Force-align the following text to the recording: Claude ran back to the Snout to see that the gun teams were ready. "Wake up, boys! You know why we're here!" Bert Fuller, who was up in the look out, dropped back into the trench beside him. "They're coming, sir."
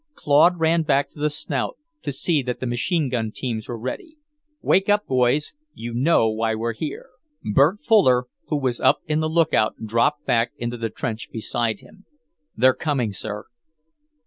Claude 0.15 0.59
ran 0.59 0.81
back 0.81 1.09
to 1.09 1.19
the 1.19 1.29
Snout 1.29 1.77
to 2.01 2.11
see 2.11 2.41
that 2.41 2.59
the 2.59 3.09
gun 3.11 3.31
teams 3.31 3.67
were 3.69 3.77
ready. 3.77 4.17
"Wake 4.59 4.89
up, 4.89 5.05
boys! 5.05 5.53
You 5.75 5.93
know 5.93 6.27
why 6.27 6.55
we're 6.55 6.73
here!" 6.73 7.09
Bert 7.53 7.83
Fuller, 7.83 8.25
who 8.47 8.57
was 8.59 8.79
up 8.81 9.01
in 9.05 9.19
the 9.19 9.29
look 9.29 9.53
out, 9.53 9.75
dropped 9.85 10.25
back 10.25 10.53
into 10.57 10.75
the 10.77 10.89
trench 10.89 11.29
beside 11.31 11.81
him. 11.81 12.07
"They're 12.57 12.73
coming, 12.73 13.11
sir." 13.13 13.45